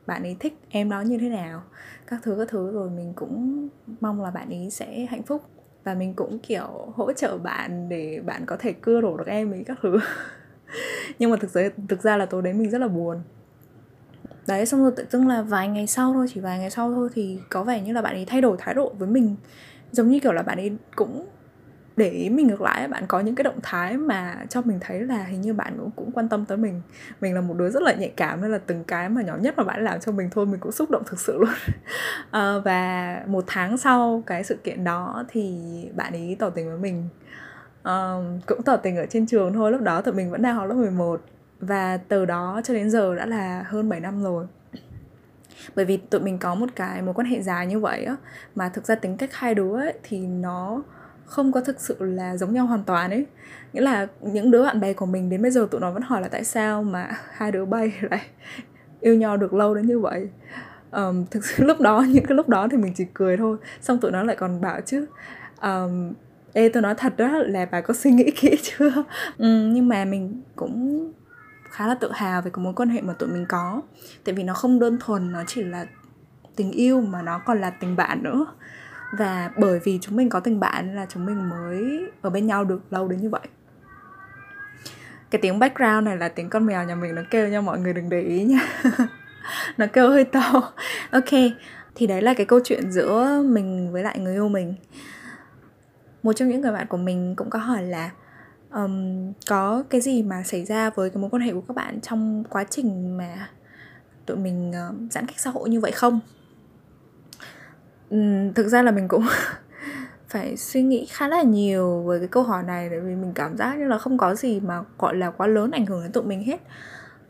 bạn 0.06 0.22
ấy 0.22 0.36
thích 0.40 0.58
em 0.68 0.90
đó 0.90 1.00
như 1.00 1.18
thế 1.18 1.28
nào 1.28 1.62
các 2.06 2.20
thứ 2.22 2.34
các 2.38 2.48
thứ. 2.48 2.72
Rồi 2.72 2.90
mình 2.90 3.12
cũng 3.16 3.68
mong 4.00 4.22
là 4.22 4.30
bạn 4.30 4.48
ấy 4.48 4.70
sẽ 4.70 5.06
hạnh 5.10 5.22
phúc 5.22 5.42
và 5.84 5.94
mình 5.94 6.14
cũng, 6.14 6.38
kiểu, 6.38 6.92
hỗ 6.94 7.12
trợ 7.12 7.38
bạn 7.38 7.88
để 7.88 8.20
bạn 8.26 8.46
có 8.46 8.56
thể 8.56 8.72
cưa 8.72 9.00
đổ 9.00 9.16
được 9.16 9.26
em 9.26 9.52
ấy 9.52 9.64
các 9.66 9.78
thứ. 9.82 9.98
Nhưng 11.18 11.30
mà 11.30 11.36
thực 11.40 11.50
sự 11.50 11.68
thực 11.88 12.02
ra 12.02 12.16
là 12.16 12.26
tối 12.26 12.42
đấy 12.42 12.52
mình 12.52 12.70
rất 12.70 12.78
là 12.78 12.88
buồn. 12.88 13.22
Đấy, 14.46 14.66
xong 14.66 14.82
rồi 14.82 14.92
tự 14.96 15.06
dưng 15.10 15.28
là 15.28 15.42
vài 15.42 15.68
ngày 15.68 15.86
sau 15.86 16.12
thôi, 16.12 16.26
chỉ 16.34 16.40
vài 16.40 16.58
ngày 16.58 16.70
sau 16.70 16.92
thôi 16.92 17.08
thì 17.14 17.38
có 17.50 17.64
vẻ 17.64 17.80
như 17.80 17.92
là 17.92 18.02
bạn 18.02 18.14
ấy 18.14 18.24
thay 18.24 18.40
đổi 18.40 18.56
thái 18.60 18.74
độ 18.74 18.92
với 18.98 19.08
mình. 19.08 19.36
Giống 19.92 20.08
như 20.08 20.20
kiểu 20.20 20.32
là 20.32 20.42
bạn 20.42 20.58
ấy 20.58 20.72
cũng 20.96 21.26
để 21.96 22.10
ý 22.10 22.30
mình 22.30 22.46
ngược 22.46 22.60
lại 22.60 22.88
bạn 22.88 23.06
có 23.06 23.20
những 23.20 23.34
cái 23.34 23.44
động 23.44 23.58
thái 23.62 23.96
mà 23.96 24.36
cho 24.48 24.62
mình 24.62 24.78
thấy 24.80 25.00
là 25.00 25.24
hình 25.24 25.40
như 25.40 25.52
bạn 25.52 25.74
cũng 25.78 25.90
cũng 25.96 26.12
quan 26.12 26.28
tâm 26.28 26.44
tới 26.44 26.58
mình. 26.58 26.82
Mình 27.20 27.34
là 27.34 27.40
một 27.40 27.54
đứa 27.56 27.70
rất 27.70 27.82
là 27.82 27.92
nhạy 27.92 28.12
cảm 28.16 28.42
nên 28.42 28.52
là 28.52 28.58
từng 28.66 28.84
cái 28.84 29.08
mà 29.08 29.22
nhỏ 29.22 29.36
nhất 29.36 29.54
mà 29.56 29.64
bạn 29.64 29.84
làm 29.84 30.00
cho 30.00 30.12
mình 30.12 30.28
thôi 30.30 30.46
mình 30.46 30.60
cũng 30.60 30.72
xúc 30.72 30.90
động 30.90 31.02
thực 31.06 31.20
sự 31.20 31.38
luôn. 31.38 31.54
À, 32.30 32.58
và 32.64 33.22
một 33.26 33.44
tháng 33.46 33.78
sau 33.78 34.22
cái 34.26 34.44
sự 34.44 34.56
kiện 34.64 34.84
đó 34.84 35.24
thì 35.28 35.60
bạn 35.96 36.12
ấy 36.12 36.36
tỏ 36.38 36.50
tình 36.50 36.68
với 36.68 36.78
mình. 36.78 37.08
À, 37.82 38.14
cũng 38.46 38.62
tỏ 38.62 38.76
tình 38.76 38.96
ở 38.96 39.06
trên 39.06 39.26
trường 39.26 39.52
thôi 39.52 39.72
lúc 39.72 39.80
đó 39.80 40.00
tụi 40.00 40.14
mình 40.14 40.30
vẫn 40.30 40.42
đang 40.42 40.56
học 40.56 40.68
lớp 40.68 40.74
11 40.74 41.20
và 41.60 41.96
từ 41.96 42.24
đó 42.24 42.60
cho 42.64 42.74
đến 42.74 42.90
giờ 42.90 43.14
đã 43.14 43.26
là 43.26 43.64
hơn 43.66 43.88
7 43.88 44.00
năm 44.00 44.22
rồi. 44.22 44.46
Bởi 45.76 45.84
vì 45.84 45.96
tụi 45.96 46.20
mình 46.20 46.38
có 46.38 46.54
một 46.54 46.68
cái 46.76 47.02
mối 47.02 47.14
quan 47.14 47.26
hệ 47.26 47.42
dài 47.42 47.66
như 47.66 47.78
vậy 47.78 48.04
á 48.04 48.16
mà 48.54 48.68
thực 48.68 48.86
ra 48.86 48.94
tính 48.94 49.16
cách 49.16 49.30
hai 49.32 49.54
đứa 49.54 49.76
ấy, 49.80 49.94
thì 50.02 50.18
nó 50.18 50.82
không 51.26 51.52
có 51.52 51.60
thực 51.60 51.80
sự 51.80 51.96
là 52.00 52.36
giống 52.36 52.52
nhau 52.52 52.66
hoàn 52.66 52.84
toàn 52.84 53.10
ấy. 53.10 53.26
Nghĩa 53.72 53.80
là 53.80 54.06
những 54.20 54.50
đứa 54.50 54.62
bạn 54.62 54.80
bè 54.80 54.92
của 54.92 55.06
mình 55.06 55.30
đến 55.30 55.42
bây 55.42 55.50
giờ 55.50 55.68
tụi 55.70 55.80
nó 55.80 55.90
vẫn 55.90 56.02
hỏi 56.02 56.20
là 56.20 56.28
tại 56.28 56.44
sao 56.44 56.82
mà 56.82 57.10
hai 57.32 57.52
đứa 57.52 57.64
bay 57.64 57.92
lại 58.10 58.22
yêu 59.00 59.14
nhau 59.14 59.36
được 59.36 59.54
lâu 59.54 59.74
đến 59.74 59.86
như 59.86 60.00
vậy. 60.00 60.28
Um, 60.90 61.26
thực 61.30 61.44
sự 61.44 61.64
lúc 61.64 61.80
đó 61.80 62.04
những 62.08 62.24
cái 62.26 62.36
lúc 62.36 62.48
đó 62.48 62.68
thì 62.70 62.76
mình 62.76 62.92
chỉ 62.96 63.04
cười 63.14 63.36
thôi 63.36 63.56
xong 63.80 63.98
tụi 64.00 64.10
nó 64.10 64.22
lại 64.22 64.36
còn 64.36 64.60
bảo 64.60 64.80
chứ 64.80 65.06
um, 65.62 66.12
ê 66.52 66.68
tôi 66.68 66.82
nói 66.82 66.94
thật 66.94 67.16
đó 67.16 67.28
là 67.28 67.66
bà 67.70 67.80
có 67.80 67.94
suy 67.94 68.10
nghĩ 68.10 68.30
kỹ 68.30 68.56
chưa? 68.62 68.92
Um, 69.38 69.72
nhưng 69.72 69.88
mà 69.88 70.04
mình 70.04 70.42
cũng 70.56 71.12
khá 71.70 71.86
là 71.86 71.94
tự 71.94 72.10
hào 72.12 72.42
về 72.42 72.50
cái 72.54 72.64
mối 72.64 72.72
quan 72.76 72.88
hệ 72.88 73.00
mà 73.00 73.12
tụi 73.12 73.28
mình 73.28 73.46
có. 73.48 73.82
Tại 74.24 74.34
vì 74.34 74.42
nó 74.42 74.54
không 74.54 74.78
đơn 74.78 74.98
thuần 75.00 75.32
nó 75.32 75.42
chỉ 75.46 75.62
là 75.62 75.86
tình 76.56 76.72
yêu 76.72 77.00
mà 77.00 77.22
nó 77.22 77.38
còn 77.38 77.60
là 77.60 77.70
tình 77.70 77.96
bạn 77.96 78.22
nữa 78.22 78.46
và 79.12 79.50
bởi 79.56 79.80
vì 79.84 79.98
chúng 80.02 80.16
mình 80.16 80.28
có 80.28 80.40
tình 80.40 80.60
bạn 80.60 80.94
là 80.94 81.06
chúng 81.08 81.26
mình 81.26 81.48
mới 81.48 82.10
ở 82.22 82.30
bên 82.30 82.46
nhau 82.46 82.64
được 82.64 82.92
lâu 82.92 83.08
đến 83.08 83.20
như 83.20 83.30
vậy. 83.30 83.40
Cái 85.30 85.40
tiếng 85.42 85.58
background 85.58 86.06
này 86.06 86.16
là 86.16 86.28
tiếng 86.28 86.50
con 86.50 86.66
mèo 86.66 86.84
nhà 86.84 86.94
mình 86.94 87.14
nó 87.14 87.22
kêu 87.30 87.48
nha 87.48 87.60
mọi 87.60 87.78
người 87.78 87.92
đừng 87.92 88.08
để 88.08 88.20
ý 88.20 88.44
nha. 88.44 88.60
Nó 89.76 89.86
kêu 89.92 90.08
hơi 90.08 90.24
to. 90.24 90.72
Ok 91.10 91.30
thì 91.94 92.06
đấy 92.06 92.22
là 92.22 92.34
cái 92.34 92.46
câu 92.46 92.60
chuyện 92.64 92.92
giữa 92.92 93.42
mình 93.46 93.92
với 93.92 94.02
lại 94.02 94.18
người 94.18 94.34
yêu 94.34 94.48
mình. 94.48 94.74
Một 96.22 96.32
trong 96.32 96.48
những 96.48 96.60
người 96.60 96.72
bạn 96.72 96.86
của 96.86 96.96
mình 96.96 97.34
cũng 97.36 97.50
có 97.50 97.58
hỏi 97.58 97.82
là 97.82 98.10
um, 98.74 99.32
có 99.48 99.84
cái 99.90 100.00
gì 100.00 100.22
mà 100.22 100.42
xảy 100.42 100.64
ra 100.64 100.90
với 100.90 101.10
cái 101.10 101.16
mối 101.16 101.30
quan 101.30 101.42
hệ 101.42 101.52
của 101.52 101.60
các 101.60 101.76
bạn 101.76 102.00
trong 102.00 102.44
quá 102.50 102.64
trình 102.70 103.16
mà 103.16 103.48
tụi 104.26 104.36
mình 104.36 104.70
uh, 104.70 105.12
giãn 105.12 105.26
cách 105.26 105.40
xã 105.40 105.50
hội 105.50 105.68
như 105.68 105.80
vậy 105.80 105.92
không? 105.92 106.20
Thực 108.54 108.68
ra 108.68 108.82
là 108.82 108.90
mình 108.90 109.08
cũng 109.08 109.26
phải 110.28 110.56
suy 110.56 110.82
nghĩ 110.82 111.06
khá 111.10 111.28
là 111.28 111.42
nhiều 111.42 112.02
với 112.02 112.18
cái 112.18 112.28
câu 112.28 112.42
hỏi 112.42 112.62
này 112.62 112.88
tại 112.90 113.00
vì 113.00 113.14
mình 113.14 113.32
cảm 113.34 113.56
giác 113.56 113.78
như 113.78 113.84
là 113.84 113.98
không 113.98 114.18
có 114.18 114.34
gì 114.34 114.60
mà 114.60 114.82
gọi 114.98 115.16
là 115.16 115.30
quá 115.30 115.46
lớn 115.46 115.70
ảnh 115.70 115.86
hưởng 115.86 116.02
đến 116.02 116.12
tụi 116.12 116.24
mình 116.24 116.44
hết. 116.44 116.60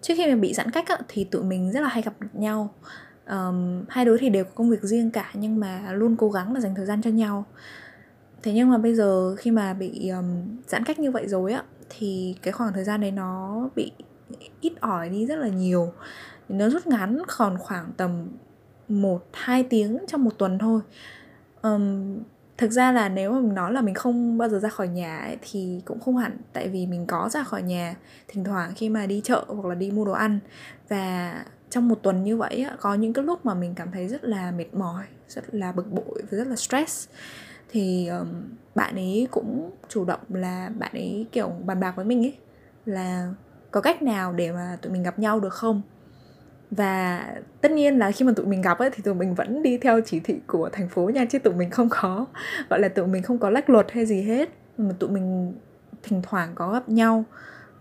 Trước 0.03 0.15
khi 0.17 0.27
mà 0.27 0.37
bị 0.37 0.55
giãn 0.55 0.71
cách 0.71 0.89
á, 0.89 0.99
thì 1.09 1.25
tụi 1.25 1.43
mình 1.43 1.73
rất 1.73 1.81
là 1.81 1.89
hay 1.89 2.03
gặp 2.03 2.13
nhau. 2.33 2.75
Um, 3.31 3.85
hai 3.89 4.05
đứa 4.05 4.17
thì 4.17 4.29
đều 4.29 4.45
có 4.45 4.51
công 4.55 4.71
việc 4.71 4.83
riêng 4.83 5.11
cả 5.11 5.31
nhưng 5.35 5.61
mà 5.61 5.93
luôn 5.93 6.17
cố 6.17 6.31
gắng 6.31 6.55
là 6.55 6.61
dành 6.61 6.75
thời 6.75 6.87
gian 6.87 7.03
cho 7.03 7.11
nhau. 7.11 7.45
Thế 8.43 8.53
nhưng 8.53 8.71
mà 8.71 8.79
bây 8.79 8.95
giờ 8.95 9.37
khi 9.37 9.51
mà 9.51 9.75
bị 9.75 10.09
um, 10.09 10.59
giãn 10.67 10.85
cách 10.85 10.99
như 10.99 11.11
vậy 11.11 11.29
rồi 11.29 11.53
á 11.53 11.63
thì 11.91 12.37
cái 12.43 12.53
khoảng 12.53 12.73
thời 12.73 12.85
gian 12.85 13.01
đấy 13.01 13.11
nó 13.11 13.69
bị 13.77 13.93
ít 14.61 14.73
ỏi 14.81 15.09
đi 15.09 15.27
rất 15.27 15.37
là 15.37 15.49
nhiều. 15.49 15.93
Nó 16.49 16.69
rút 16.69 16.87
ngắn 16.87 17.23
còn 17.39 17.59
khoảng 17.59 17.93
tầm 17.97 18.29
một 18.93 19.27
hai 19.33 19.63
tiếng 19.63 19.99
trong 20.09 20.25
một 20.25 20.39
tuần 20.39 20.59
thôi. 20.59 20.81
Um, 21.63 22.19
thực 22.59 22.71
ra 22.71 22.93
là 22.93 23.09
nếu 23.09 23.33
mà 23.33 23.41
mình 23.41 23.55
nói 23.55 23.73
là 23.73 23.81
mình 23.81 23.95
không 23.95 24.39
bao 24.39 24.49
giờ 24.49 24.59
ra 24.59 24.69
khỏi 24.69 24.89
nhà 24.89 25.19
ấy, 25.19 25.37
thì 25.43 25.83
cũng 25.85 26.01
không 26.01 26.17
hẳn. 26.17 26.39
Tại 26.53 26.69
vì 26.69 26.87
mình 26.87 27.07
có 27.07 27.29
ra 27.29 27.43
khỏi 27.43 27.63
nhà 27.63 27.95
thỉnh 28.29 28.45
thoảng 28.45 28.73
khi 28.77 28.89
mà 28.89 29.07
đi 29.07 29.21
chợ 29.25 29.45
hoặc 29.49 29.65
là 29.69 29.75
đi 29.75 29.91
mua 29.91 30.05
đồ 30.05 30.13
ăn. 30.13 30.39
Và 30.89 31.35
trong 31.71 31.89
một 31.89 32.03
tuần 32.03 32.25
như 32.25 32.37
vậy 32.37 32.65
á, 32.69 32.77
có 32.81 32.95
những 32.95 33.13
cái 33.13 33.25
lúc 33.25 33.47
mà 33.47 33.55
mình 33.55 33.75
cảm 33.75 33.91
thấy 33.91 34.09
rất 34.09 34.25
là 34.25 34.51
mệt 34.51 34.75
mỏi 34.75 35.05
rất 35.29 35.55
là 35.55 35.73
bực 35.73 35.93
bội 35.93 36.23
và 36.31 36.39
rất 36.39 36.47
là 36.47 36.57
stress. 36.57 37.09
Thì 37.71 38.09
um, 38.09 38.29
bạn 38.75 38.95
ấy 38.95 39.29
cũng 39.31 39.71
chủ 39.89 40.05
động 40.05 40.21
là 40.29 40.71
bạn 40.79 40.93
ấy 40.93 41.27
kiểu 41.33 41.53
bàn 41.65 41.81
bạc 41.81 41.97
với 41.97 42.05
mình 42.05 42.25
ấy 42.25 42.35
là 42.87 43.33
có 43.71 43.81
cách 43.81 44.03
nào 44.03 44.33
để 44.33 44.53
mà 44.53 44.79
tụi 44.83 44.93
mình 44.93 45.03
gặp 45.03 45.19
nhau 45.19 45.41
được 45.41 45.55
không? 45.55 45.83
Và 46.77 47.27
tất 47.61 47.71
nhiên 47.71 47.99
là 47.99 48.11
khi 48.11 48.25
mà 48.25 48.33
tụi 48.37 48.47
mình 48.47 48.63
gặp 48.63 48.79
ấy 48.79 48.91
thì 48.91 49.03
tụi 49.03 49.15
mình 49.15 49.35
vẫn 49.35 49.63
đi 49.63 49.79
theo 49.79 50.01
chỉ 50.01 50.21
thị 50.21 50.35
của 50.47 50.69
thành 50.73 50.89
phố 50.89 51.11
nha 51.15 51.25
chứ 51.25 51.39
tụi 51.39 51.55
mình 51.55 51.71
không 51.71 51.89
có 51.91 52.27
gọi 52.71 52.81
là 52.81 52.89
tụi 52.89 53.07
mình 53.07 53.23
không 53.23 53.39
có 53.39 53.51
lách 53.51 53.71
luật 53.71 53.93
hay 53.93 54.07
gì 54.07 54.23
hết. 54.23 54.49
Mà 54.79 54.95
tụi 54.99 55.11
mình 55.11 55.53
thỉnh 56.03 56.23
thoảng 56.23 56.53
có 56.55 56.73
gặp 56.73 56.89
nhau 56.89 57.25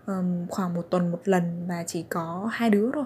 um, 0.06 0.46
khoảng 0.48 0.74
một 0.74 0.82
tuần 0.90 1.10
một 1.10 1.20
lần 1.24 1.66
và 1.68 1.84
chỉ 1.86 2.02
có 2.02 2.48
hai 2.52 2.70
đứa 2.70 2.90
thôi. 2.94 3.04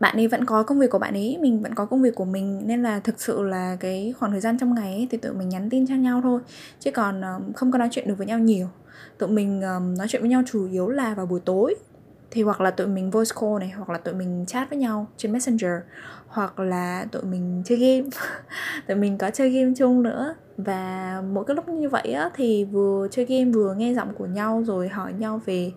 Bạn 0.00 0.16
ấy 0.16 0.28
vẫn 0.28 0.44
có 0.44 0.62
công 0.62 0.78
việc 0.78 0.90
của 0.90 0.98
bạn 0.98 1.14
ấy 1.14 1.38
mình 1.40 1.62
vẫn 1.62 1.74
có 1.74 1.86
công 1.86 2.02
việc 2.02 2.14
của 2.14 2.24
mình. 2.24 2.62
Nên 2.64 2.82
là 2.82 3.00
thực 3.00 3.20
sự 3.20 3.42
là 3.42 3.76
cái 3.80 4.14
khoảng 4.18 4.32
thời 4.32 4.40
gian 4.40 4.58
trong 4.58 4.74
ngày 4.74 4.94
ấy, 4.94 5.08
thì 5.10 5.18
tụi 5.18 5.32
mình 5.32 5.48
nhắn 5.48 5.70
tin 5.70 5.86
cho 5.86 5.94
nhau 5.94 6.20
thôi. 6.22 6.40
Chứ 6.80 6.90
còn 6.90 7.20
um, 7.20 7.52
không 7.52 7.72
có 7.72 7.78
nói 7.78 7.88
chuyện 7.90 8.08
được 8.08 8.14
với 8.18 8.26
nhau 8.26 8.38
nhiều. 8.38 8.68
Tụi 9.18 9.28
mình 9.28 9.62
um, 9.62 9.94
nói 9.98 10.06
chuyện 10.08 10.22
với 10.22 10.30
nhau 10.30 10.42
chủ 10.46 10.66
yếu 10.66 10.88
là 10.88 11.14
vào 11.14 11.26
buổi 11.26 11.40
tối 11.40 11.74
thì 12.32 12.42
hoặc 12.42 12.60
là 12.60 12.70
tụi 12.70 12.86
mình 12.86 13.10
voice 13.10 13.30
call 13.40 13.58
này 13.60 13.70
hoặc 13.70 13.90
là 13.90 13.98
tụi 13.98 14.14
mình 14.14 14.44
chat 14.46 14.70
với 14.70 14.78
nhau 14.78 15.06
trên 15.16 15.32
messenger 15.32 15.72
hoặc 16.26 16.60
là 16.60 17.06
tụi 17.12 17.22
mình 17.22 17.62
chơi 17.64 17.78
game. 17.78 18.10
Tụi 18.88 18.96
mình 18.96 19.18
có 19.18 19.30
chơi 19.30 19.50
game 19.50 19.72
chung 19.76 20.02
nữa. 20.02 20.34
Và 20.56 21.22
mỗi 21.32 21.44
cái 21.44 21.56
lúc 21.56 21.68
như 21.68 21.88
vậy 21.88 22.12
á 22.12 22.30
thì 22.34 22.64
vừa 22.64 23.08
chơi 23.10 23.24
game 23.24 23.44
vừa 23.44 23.74
nghe 23.74 23.94
giọng 23.94 24.14
của 24.14 24.26
nhau 24.26 24.62
rồi 24.66 24.88
hỏi 24.88 25.12
nhau 25.12 25.40
về 25.46 25.72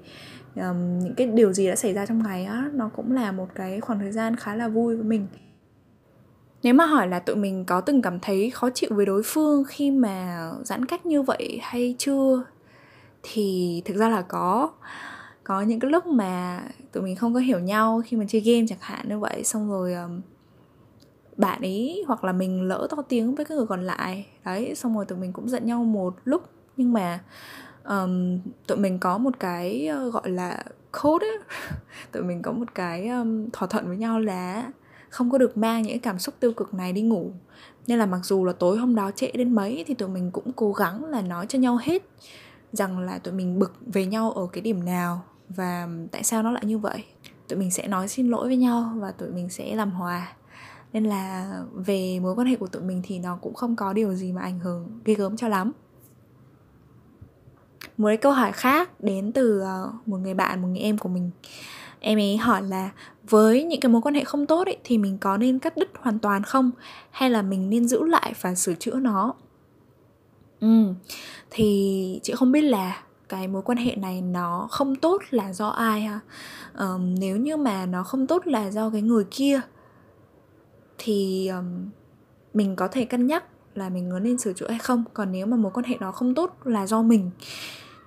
um, 0.55 1.00
những 1.00 1.13
cái 1.17 1.27
điều 1.27 1.53
gì 1.53 1.67
đã 1.67 1.75
xảy 1.75 1.93
ra 1.93 2.05
trong 2.05 2.24
ngày 2.24 2.45
á 2.45 2.69
nó 2.74 2.89
cũng 2.95 3.12
là 3.12 3.31
một 3.31 3.47
cái 3.55 3.81
khoảng 3.81 4.00
thời 4.00 4.12
gian 4.12 4.35
khá 4.35 4.55
là 4.55 4.67
vui 4.67 4.95
với 4.95 5.05
mình. 5.05 5.27
Nếu 6.63 6.74
mà 6.74 6.85
hỏi 6.85 7.07
là 7.07 7.19
tụi 7.19 7.35
mình 7.35 7.65
có 7.65 7.81
từng 7.81 8.01
cảm 8.01 8.19
thấy 8.19 8.50
khó 8.50 8.69
chịu 8.74 8.89
với 8.93 9.05
đối 9.05 9.21
phương 9.25 9.63
khi 9.67 9.91
mà 9.91 10.50
giãn 10.63 10.85
cách 10.85 11.05
như 11.05 11.21
vậy 11.21 11.59
hay 11.62 11.95
chưa 11.97 12.43
thì 13.24 13.81
thực 13.85 13.97
ra 13.97 14.09
là 14.09 14.21
có 14.21 14.69
có 15.45 15.61
những 15.61 15.79
cái 15.79 15.91
lúc 15.91 16.05
mà 16.05 16.63
tụi 16.91 17.03
mình 17.03 17.15
không 17.15 17.33
có 17.33 17.39
hiểu 17.39 17.59
nhau 17.59 18.01
khi 18.05 18.17
mình 18.17 18.27
chơi 18.27 18.41
game 18.41 18.67
chẳng 18.69 18.79
hạn 18.81 19.09
như 19.09 19.19
vậy 19.19 19.43
xong 19.43 19.69
rồi 19.69 19.93
um, 19.93 20.21
bạn 21.37 21.61
ấy 21.61 22.03
hoặc 22.07 22.23
là 22.23 22.31
mình 22.31 22.61
lỡ 22.61 22.87
to 22.89 23.01
tiếng 23.01 23.35
với 23.35 23.45
cái 23.45 23.57
người 23.57 23.67
còn 23.67 23.83
lại 23.83 24.27
đấy 24.45 24.75
xong 24.75 24.95
rồi 24.95 25.05
tụi 25.05 25.17
mình 25.17 25.33
cũng 25.33 25.49
giận 25.49 25.65
nhau 25.65 25.83
một 25.83 26.15
lúc. 26.23 26.49
Nhưng 26.77 26.93
mà 26.93 27.19
um, 27.83 28.39
tụi 28.67 28.77
mình 28.77 28.99
có 28.99 29.17
một 29.17 29.39
cái 29.39 29.87
ờ, 29.87 30.09
gọi 30.09 30.29
là 30.29 30.63
code 31.01 31.27
ấy 31.27 31.39
tụi 32.11 32.23
mình 32.23 32.41
có 32.41 32.51
một 32.51 32.75
cái 32.75 33.07
um, 33.07 33.49
thỏa 33.49 33.67
thuận 33.67 33.87
với 33.87 33.97
nhau 33.97 34.19
là 34.19 34.71
không 35.09 35.31
có 35.31 35.37
được 35.37 35.57
mang 35.57 35.81
những 35.81 35.99
cảm 35.99 36.19
xúc 36.19 36.35
tiêu 36.39 36.53
cực 36.53 36.73
này 36.73 36.93
đi 36.93 37.01
ngủ. 37.01 37.31
Nên 37.87 37.99
là 37.99 38.05
mặc 38.05 38.19
dù 38.23 38.45
là 38.45 38.53
tối 38.53 38.77
hôm 38.77 38.95
đó 38.95 39.11
trễ 39.11 39.31
đến 39.31 39.55
mấy 39.55 39.83
thì 39.87 39.93
tụi 39.93 40.09
mình 40.09 40.31
cũng 40.31 40.51
cố 40.55 40.73
gắng 40.73 41.05
là 41.05 41.21
nói 41.21 41.45
cho 41.49 41.59
nhau 41.59 41.77
hết 41.81 42.03
rằng 42.73 42.99
là 42.99 43.17
tụi 43.17 43.33
mình 43.33 43.59
bực 43.59 43.73
về 43.85 44.05
nhau 44.05 44.31
ở 44.31 44.47
cái 44.51 44.61
điểm 44.61 44.85
nào 44.85 45.23
và 45.49 45.87
tại 46.11 46.23
sao 46.23 46.43
nó 46.43 46.51
lại 46.51 46.63
như 46.65 46.77
vậy? 46.77 47.03
Tụi 47.47 47.59
mình 47.59 47.71
sẽ 47.71 47.87
nói 47.87 48.07
xin 48.07 48.27
lỗi 48.27 48.47
với 48.47 48.57
nhau 48.57 48.93
và 48.95 49.11
tụi 49.11 49.29
mình 49.29 49.49
sẽ 49.49 49.75
làm 49.75 49.91
hòa. 49.91 50.33
Nên 50.93 51.03
là 51.03 51.53
về 51.73 52.19
mối 52.19 52.35
quan 52.35 52.47
hệ 52.47 52.55
của 52.55 52.67
tụi 52.67 52.81
mình 52.81 53.01
thì 53.05 53.19
nó 53.19 53.37
cũng 53.41 53.53
không 53.53 53.75
có 53.75 53.93
điều 53.93 54.13
gì 54.13 54.31
mà 54.31 54.41
ảnh 54.41 54.59
hưởng 54.59 54.99
ghê 55.05 55.13
gớm 55.13 55.37
cho 55.37 55.47
lắm. 55.47 55.71
Một 57.97 58.07
cái 58.07 58.17
câu 58.17 58.31
hỏi 58.31 58.51
khác 58.51 59.03
đến 59.03 59.31
từ 59.31 59.59
ờ, 59.59 59.91
một 60.05 60.17
người 60.17 60.33
bạn 60.33 60.61
một 60.61 60.67
người 60.67 60.79
em 60.79 60.97
của 60.97 61.09
mình. 61.09 61.31
Em 61.99 62.19
ấy 62.19 62.37
hỏi 62.37 62.61
là 62.61 62.89
với 63.29 63.63
những 63.63 63.79
cái 63.79 63.89
mối 63.89 64.01
quan 64.01 64.15
hệ 64.15 64.23
không 64.23 64.45
tốt 64.45 64.67
ấy, 64.67 64.77
thì 64.83 64.97
mình 64.97 65.17
có 65.17 65.37
nên 65.37 65.59
cắt 65.59 65.77
đứt 65.77 65.89
hoàn 65.99 66.19
toàn 66.19 66.43
không? 66.43 66.71
Hay 67.11 67.29
là 67.29 67.41
mình 67.41 67.69
nên 67.69 67.87
giữ 67.87 68.03
lại 68.03 68.33
và 68.41 68.55
sửa 68.55 68.73
chữa 68.73 68.95
nó? 68.95 69.33
Ừ 70.59 70.93
thì 71.51 72.19
chị 72.23 72.33
không 72.33 72.51
biết 72.51 72.61
là 72.61 73.03
cái 73.29 73.48
mối 73.48 73.62
quan 73.62 73.77
hệ 73.77 73.96
này 73.96 74.22
nó 74.22 74.67
không 74.72 74.96
tốt 74.96 75.22
là 75.29 75.53
do 75.53 75.67
ai 75.67 76.01
ha? 76.01 76.20
Um, 76.77 77.15
nếu 77.20 77.38
như 77.38 77.58
mà 77.58 77.86
nó 77.86 78.03
không 78.03 78.27
tốt 78.27 78.48
là 78.48 78.72
do 78.72 78.89
cái 78.89 79.01
người 79.01 79.25
kia 79.32 79.62
thì 80.98 81.48
um, 81.48 81.89
mình 82.53 82.75
có 82.75 82.88
thể 82.88 83.05
cân 83.05 83.27
nhắc 83.27 83.44
là 83.75 83.89
mình 83.89 84.10
có 84.12 84.20
nên 84.20 84.38
sửa 84.38 84.53
chữa 84.53 84.70
hay 84.70 84.79
không. 84.79 85.03
Còn 85.13 85.32
nếu 85.32 85.46
mà 85.46 85.58
mối 85.58 85.72
quan 85.72 85.86
hệ 85.86 85.98
đó 85.98 86.12
không 86.12 86.36
tốt 86.36 86.58
là 86.63 86.88
do 86.88 87.01
mình 87.01 87.32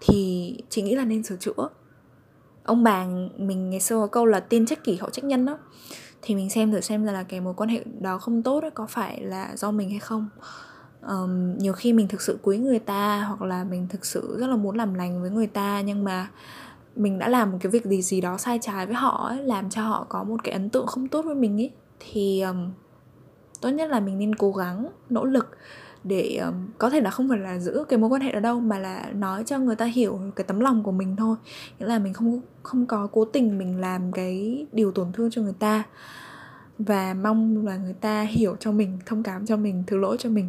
thì 0.00 0.56
chị 0.68 0.82
nghĩ 0.82 0.94
là 0.94 1.04
nên 1.04 1.22
sửa 1.22 1.36
chữa. 1.36 1.68
Ông 2.64 2.82
bà 2.84 3.06
mình 3.36 3.70
ngày 3.70 3.80
xưa 3.80 3.96
có 3.96 4.06
câu 4.06 4.26
là 4.26 4.40
tiên 4.40 4.66
trách 4.66 4.84
kỷ 4.84 4.96
hậu 4.96 5.10
trách 5.10 5.24
nhân 5.24 5.46
đó. 5.46 5.58
Thì 6.22 6.34
mình 6.34 6.50
xem 6.50 6.72
thử 6.72 6.80
xem 6.80 7.04
là 7.04 7.22
cái 7.22 7.40
mối 7.40 7.54
quan 7.56 7.68
hệ 7.68 7.84
đó 8.00 8.18
không 8.18 8.42
tốt 8.42 8.60
đó, 8.60 8.70
có 8.74 8.86
phải 8.86 9.22
là 9.22 9.56
do 9.56 9.70
mình 9.70 9.90
hay 9.90 9.98
không? 9.98 10.28
Um, 11.06 11.58
nhiều 11.58 11.72
khi 11.72 11.92
mình 11.92 12.08
thực 12.08 12.20
sự 12.20 12.38
quý 12.42 12.58
người 12.58 12.78
ta 12.78 13.24
hoặc 13.28 13.42
là 13.42 13.64
mình 13.64 13.88
thực 13.88 14.06
sự 14.06 14.36
rất 14.40 14.46
là 14.46 14.56
muốn 14.56 14.76
làm 14.76 14.94
lành 14.94 15.20
với 15.20 15.30
người 15.30 15.46
ta 15.46 15.80
nhưng 15.80 16.04
mà 16.04 16.28
mình 16.96 17.18
đã 17.18 17.28
làm 17.28 17.52
một 17.52 17.58
cái 17.60 17.70
việc 17.70 17.84
gì 17.84 18.02
gì 18.02 18.20
đó 18.20 18.38
sai 18.38 18.58
trái 18.62 18.86
với 18.86 18.94
họ 18.94 19.28
ấy, 19.28 19.44
làm 19.44 19.70
cho 19.70 19.82
họ 19.82 20.06
có 20.08 20.24
một 20.24 20.36
cái 20.44 20.52
ấn 20.52 20.70
tượng 20.70 20.86
không 20.86 21.08
tốt 21.08 21.22
với 21.22 21.34
mình 21.34 21.60
ấy 21.60 21.70
thì 22.00 22.40
um, 22.40 22.70
tốt 23.60 23.68
nhất 23.68 23.90
là 23.90 24.00
mình 24.00 24.18
nên 24.18 24.34
cố 24.34 24.52
gắng 24.52 24.88
nỗ 25.10 25.24
lực 25.24 25.48
để 26.04 26.36
um, 26.36 26.54
có 26.78 26.90
thể 26.90 27.00
là 27.00 27.10
không 27.10 27.28
phải 27.28 27.38
là 27.38 27.58
giữ 27.58 27.84
cái 27.88 27.98
mối 27.98 28.10
quan 28.10 28.22
hệ 28.22 28.32
đó 28.32 28.40
đâu 28.40 28.60
mà 28.60 28.78
là 28.78 29.10
nói 29.14 29.44
cho 29.44 29.58
người 29.58 29.76
ta 29.76 29.84
hiểu 29.84 30.20
cái 30.36 30.44
tấm 30.44 30.60
lòng 30.60 30.82
của 30.82 30.92
mình 30.92 31.16
thôi. 31.16 31.36
Nghĩa 31.78 31.86
là 31.86 31.98
mình 31.98 32.12
không 32.12 32.40
không 32.62 32.86
có 32.86 33.08
cố 33.12 33.24
tình 33.24 33.58
mình 33.58 33.80
làm 33.80 34.12
cái 34.12 34.66
điều 34.72 34.92
tổn 34.92 35.12
thương 35.12 35.30
cho 35.30 35.42
người 35.42 35.54
ta 35.58 35.82
và 36.78 37.14
mong 37.14 37.66
là 37.66 37.76
người 37.76 37.94
ta 38.00 38.22
hiểu 38.22 38.56
cho 38.60 38.72
mình 38.72 38.98
thông 39.06 39.22
cảm 39.22 39.46
cho 39.46 39.56
mình 39.56 39.84
thứ 39.86 39.96
lỗi 39.96 40.16
cho 40.18 40.30
mình 40.30 40.48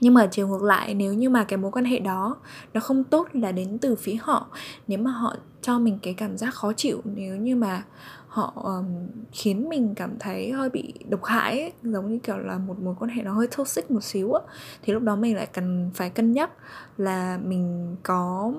nhưng 0.00 0.14
mà 0.14 0.26
chiều 0.26 0.48
ngược 0.48 0.62
lại 0.62 0.94
nếu 0.94 1.14
như 1.14 1.30
mà 1.30 1.44
cái 1.44 1.56
mối 1.56 1.70
quan 1.70 1.84
hệ 1.84 1.98
đó 1.98 2.36
nó 2.74 2.80
không 2.80 3.04
tốt 3.04 3.28
là 3.32 3.52
đến 3.52 3.78
từ 3.78 3.96
phía 3.96 4.14
họ 4.14 4.46
nếu 4.86 4.98
mà 4.98 5.10
họ 5.10 5.34
cho 5.62 5.78
mình 5.78 5.98
cái 6.02 6.14
cảm 6.14 6.36
giác 6.36 6.54
khó 6.54 6.72
chịu 6.72 7.00
nếu 7.04 7.36
như 7.36 7.56
mà 7.56 7.82
họ 8.28 8.52
um, 8.54 8.86
khiến 9.32 9.68
mình 9.68 9.94
cảm 9.94 10.18
thấy 10.18 10.52
hơi 10.52 10.70
bị 10.70 10.94
độc 11.08 11.24
hại 11.24 11.60
ấy, 11.60 11.72
giống 11.82 12.12
như 12.12 12.18
kiểu 12.18 12.38
là 12.38 12.58
một 12.58 12.78
mối 12.78 12.94
quan 12.98 13.10
hệ 13.10 13.22
nó 13.22 13.32
hơi 13.32 13.46
toxic 13.56 13.90
một 13.90 14.04
xíu 14.04 14.32
á 14.32 14.40
thì 14.82 14.92
lúc 14.92 15.02
đó 15.02 15.16
mình 15.16 15.36
lại 15.36 15.46
cần 15.46 15.90
phải 15.94 16.10
cân 16.10 16.32
nhắc 16.32 16.50
là 16.96 17.38
mình 17.44 17.96
có 18.02 18.52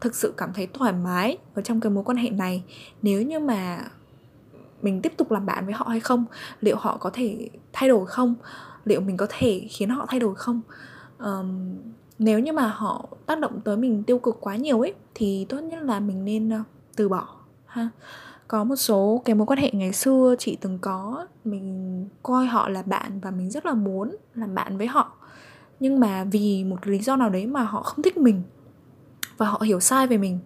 thực 0.00 0.14
sự 0.14 0.34
cảm 0.36 0.52
thấy 0.52 0.68
thoải 0.74 0.92
mái 0.92 1.38
ở 1.54 1.62
trong 1.62 1.80
cái 1.80 1.90
mối 1.90 2.04
quan 2.04 2.16
hệ 2.16 2.30
này. 2.30 2.64
Nếu 3.02 3.22
như 3.22 3.40
mà 3.40 3.80
mình 4.82 5.02
tiếp 5.02 5.12
tục 5.16 5.30
làm 5.30 5.46
bạn 5.46 5.64
với 5.64 5.74
họ 5.74 5.86
hay 5.88 6.00
không 6.00 6.24
liệu 6.60 6.76
họ 6.76 6.96
có 6.96 7.10
thể 7.12 7.48
thay 7.72 7.88
đổi 7.88 8.06
không? 8.06 8.34
Liệu 8.88 9.00
mình 9.00 9.16
có 9.16 9.26
thể 9.28 9.66
khiến 9.70 9.88
họ 9.88 10.06
thay 10.08 10.20
đổi 10.20 10.34
không? 10.34 10.60
Um, 11.18 11.76
nếu 12.18 12.38
như 12.38 12.52
mà 12.52 12.68
họ 12.68 13.08
tác 13.26 13.38
động 13.38 13.60
tới 13.64 13.76
mình 13.76 14.02
tiêu 14.04 14.18
cực 14.18 14.36
quá 14.40 14.56
nhiều 14.56 14.80
ấy 14.80 14.94
thì 15.14 15.46
tốt 15.48 15.58
nhất 15.60 15.82
là 15.82 16.00
mình 16.00 16.24
nên 16.24 16.48
uh, 16.48 16.66
từ 16.96 17.08
bỏ 17.08 17.28
ha. 17.66 17.88
Có 18.48 18.64
một 18.64 18.76
số 18.76 19.22
cái 19.24 19.34
mối 19.34 19.46
quan 19.46 19.58
hệ 19.58 19.70
ngày 19.72 19.92
xưa 19.92 20.34
chị 20.38 20.58
từng 20.60 20.78
có 20.78 21.26
mình 21.44 22.08
coi 22.22 22.46
họ 22.46 22.68
là 22.68 22.82
bạn 22.82 23.20
và 23.20 23.30
mình 23.30 23.50
rất 23.50 23.66
là 23.66 23.74
muốn 23.74 24.16
làm 24.34 24.54
bạn 24.54 24.78
với 24.78 24.86
họ. 24.86 25.12
Nhưng 25.80 26.00
mà 26.00 26.24
vì 26.24 26.64
một 26.64 26.86
lý 26.86 26.98
do 26.98 27.16
nào 27.16 27.30
đấy 27.30 27.46
mà 27.46 27.62
họ 27.62 27.82
không 27.82 28.02
thích 28.02 28.16
mình 28.16 28.42
và 29.36 29.46
họ 29.46 29.60
hiểu 29.60 29.80
sai 29.80 30.06
về 30.06 30.18
mình 30.18 30.38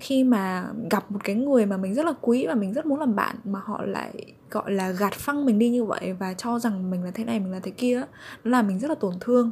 khi 0.00 0.24
mà 0.24 0.72
gặp 0.90 1.10
một 1.10 1.18
cái 1.24 1.36
người 1.36 1.66
mà 1.66 1.76
mình 1.76 1.94
rất 1.94 2.06
là 2.06 2.12
quý 2.20 2.46
và 2.46 2.54
mình 2.54 2.72
rất 2.72 2.86
muốn 2.86 3.00
làm 3.00 3.16
bạn 3.16 3.36
mà 3.44 3.60
họ 3.64 3.82
lại 3.84 4.34
gọi 4.50 4.72
là 4.72 4.90
gạt 4.90 5.12
phăng 5.12 5.46
mình 5.46 5.58
đi 5.58 5.70
như 5.70 5.84
vậy 5.84 6.12
và 6.12 6.34
cho 6.34 6.58
rằng 6.58 6.90
mình 6.90 7.04
là 7.04 7.10
thế 7.10 7.24
này 7.24 7.40
mình 7.40 7.52
là 7.52 7.60
thế 7.60 7.70
kia 7.70 8.00
đó 8.00 8.06
là 8.44 8.62
mình 8.62 8.78
rất 8.78 8.88
là 8.88 8.94
tổn 8.94 9.14
thương 9.20 9.50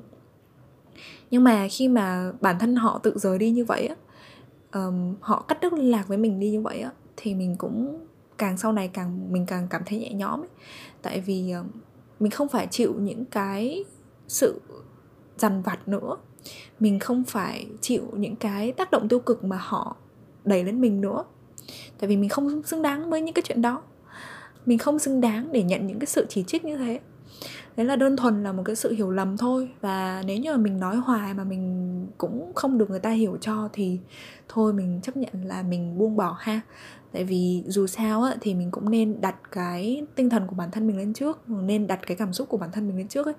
nhưng 1.30 1.44
mà 1.44 1.68
khi 1.70 1.88
mà 1.88 2.32
bản 2.40 2.58
thân 2.58 2.76
họ 2.76 3.00
tự 3.02 3.18
rời 3.18 3.38
đi 3.38 3.50
như 3.50 3.64
vậy 3.64 3.86
á 3.86 3.96
um, 4.72 5.14
họ 5.20 5.44
cắt 5.48 5.58
đứt 5.60 5.72
liên 5.72 5.90
lạc 5.90 6.08
với 6.08 6.18
mình 6.18 6.40
đi 6.40 6.50
như 6.50 6.60
vậy 6.60 6.80
á 6.80 6.90
thì 7.16 7.34
mình 7.34 7.56
cũng 7.56 8.06
càng 8.38 8.58
sau 8.58 8.72
này 8.72 8.88
càng 8.88 9.32
mình 9.32 9.46
càng 9.46 9.68
cảm 9.70 9.82
thấy 9.86 9.98
nhẹ 9.98 10.12
nhõm 10.12 10.40
ấy. 10.40 10.48
tại 11.02 11.20
vì 11.20 11.52
um, 11.52 11.66
mình 12.20 12.30
không 12.30 12.48
phải 12.48 12.66
chịu 12.70 12.94
những 12.98 13.24
cái 13.24 13.84
sự 14.28 14.60
dằn 15.36 15.62
vặt 15.62 15.88
nữa 15.88 16.16
mình 16.80 16.98
không 16.98 17.24
phải 17.24 17.66
chịu 17.80 18.02
những 18.12 18.36
cái 18.36 18.72
tác 18.72 18.90
động 18.90 19.08
tiêu 19.08 19.20
cực 19.20 19.44
mà 19.44 19.58
họ 19.60 19.96
đẩy 20.48 20.64
lên 20.64 20.80
mình 20.80 21.00
nữa. 21.00 21.24
Tại 21.98 22.08
vì 22.08 22.16
mình 22.16 22.28
không 22.28 22.62
xứng 22.62 22.82
đáng 22.82 23.10
với 23.10 23.20
những 23.20 23.34
cái 23.34 23.42
chuyện 23.46 23.62
đó. 23.62 23.82
Mình 24.66 24.78
không 24.78 24.98
xứng 24.98 25.20
đáng 25.20 25.48
để 25.52 25.62
nhận 25.62 25.86
những 25.86 25.98
cái 25.98 26.06
sự 26.06 26.26
chỉ 26.28 26.44
trích 26.44 26.64
như 26.64 26.76
thế. 26.76 27.00
Đấy 27.76 27.86
là 27.86 27.96
đơn 27.96 28.16
thuần 28.16 28.42
là 28.42 28.52
một 28.52 28.62
cái 28.64 28.76
sự 28.76 28.92
hiểu 28.92 29.10
lầm 29.10 29.36
thôi. 29.36 29.70
Và 29.80 30.22
nếu 30.26 30.36
như 30.36 30.52
mà 30.52 30.56
mình 30.56 30.80
nói 30.80 30.96
hoài 30.96 31.34
mà 31.34 31.44
mình 31.44 32.06
cũng 32.18 32.52
không 32.54 32.78
được 32.78 32.90
người 32.90 33.00
ta 33.00 33.10
hiểu 33.10 33.36
cho 33.40 33.68
thì 33.72 33.98
thôi 34.48 34.72
mình 34.72 35.00
chấp 35.02 35.16
nhận 35.16 35.44
là 35.44 35.62
mình 35.62 35.98
buông 35.98 36.16
bỏ 36.16 36.36
ha. 36.38 36.60
Tại 37.12 37.24
vì 37.24 37.64
dù 37.66 37.86
sao 37.86 38.22
á, 38.22 38.34
thì 38.40 38.54
mình 38.54 38.70
cũng 38.70 38.90
nên 38.90 39.20
đặt 39.20 39.36
cái 39.52 40.06
tinh 40.14 40.30
thần 40.30 40.46
của 40.46 40.54
bản 40.54 40.70
thân 40.70 40.86
mình 40.86 40.98
lên 40.98 41.12
trước 41.12 41.48
nên 41.48 41.86
đặt 41.86 42.00
cái 42.06 42.16
cảm 42.16 42.32
xúc 42.32 42.48
của 42.48 42.56
bản 42.56 42.72
thân 42.72 42.88
mình 42.88 42.96
lên 42.96 43.08
trước 43.08 43.26
ấy. 43.26 43.34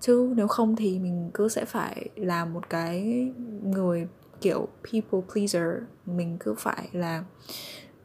Chứ 0.00 0.32
nếu 0.36 0.48
không 0.48 0.76
thì 0.76 0.98
mình 0.98 1.30
cứ 1.34 1.48
sẽ 1.48 1.64
phải 1.64 2.08
là 2.16 2.44
một 2.44 2.70
cái 2.70 3.26
người 3.62 4.06
kiểu 4.40 4.68
people 4.92 5.20
pleaser 5.32 5.64
mình 6.06 6.36
cứ 6.40 6.54
phải 6.58 6.88
là 6.92 7.24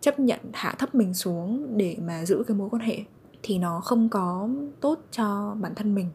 chấp 0.01 0.19
nhận 0.19 0.39
hạ 0.53 0.75
thấp 0.79 0.95
mình 0.95 1.13
xuống 1.13 1.77
để 1.77 1.97
mà 2.01 2.25
giữ 2.25 2.43
cái 2.47 2.57
mối 2.57 2.69
quan 2.71 2.81
hệ 2.81 2.97
thì 3.43 3.57
nó 3.57 3.79
không 3.79 4.09
có 4.09 4.49
tốt 4.81 4.99
cho 5.11 5.55
bản 5.61 5.75
thân 5.75 5.95
mình 5.95 6.09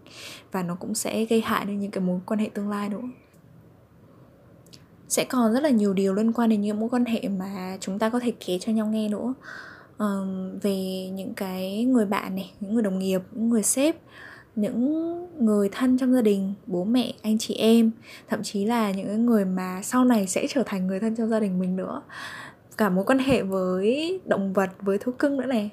và 0.53 0.63
nó 0.63 0.75
cũng 0.75 0.95
sẽ 0.95 1.25
gây 1.25 1.41
hại 1.41 1.65
đến 1.65 1.79
những 1.79 1.91
cái 1.91 2.05
mối 2.05 2.21
quan 2.27 2.41
hệ 2.41 2.51
tương 2.55 2.71
lai 2.71 2.89
nữa. 2.89 3.03
Sẽ 5.09 5.25
còn 5.25 5.53
rất 5.53 5.63
là 5.63 5.71
nhiều 5.71 5.95
điều 5.95 6.15
liên 6.15 6.33
quan 6.33 6.51
đến 6.51 6.61
những 6.61 6.81
mối 6.81 6.89
quan 6.89 7.05
hệ 7.05 7.29
mà 7.29 7.77
chúng 7.81 7.99
ta 7.99 8.11
có 8.11 8.21
thể 8.21 8.33
kể 8.47 8.59
cho 8.59 8.73
nhau 8.73 8.87
nghe 8.87 9.09
nữa. 9.09 9.35
Um, 9.99 10.59
về 10.63 11.09
những 11.09 11.35
cái 11.35 11.85
người 11.85 12.07
bạn 12.07 12.35
này 12.35 12.53
những 12.61 12.75
người 12.75 12.83
đồng 12.83 12.99
nghiệp 12.99 13.23
những 13.33 13.51
người 13.51 13.63
sếp 13.63 13.97
những 14.61 15.17
người 15.47 15.69
thân 15.73 15.99
trong 15.99 16.15
gia 16.15 16.23
đình, 16.23 16.55
bố 16.67 16.85
mẹ, 16.85 17.13
anh 17.23 17.39
chị 17.39 17.55
em, 17.55 17.91
thậm 18.29 18.43
chí 18.43 18.65
là 18.65 18.91
những 18.91 19.27
người 19.27 19.45
mà 19.45 19.81
sau 19.83 20.05
này 20.05 20.27
sẽ 20.27 20.47
trở 20.49 20.63
thành 20.67 20.87
người 20.87 21.01
thân 21.01 21.17
trong 21.17 21.29
gia 21.29 21.41
đình 21.41 21.59
mình 21.59 21.77
nữa. 21.77 22.03
Cả 22.77 22.89
mối 22.89 23.05
quan 23.05 23.19
hệ 23.19 23.43
với 23.43 24.21
động 24.25 24.53
vật, 24.53 24.71
với 24.81 24.99
thú 24.99 25.13
cưng 25.13 25.37
nữa 25.37 25.47
này. 25.47 25.71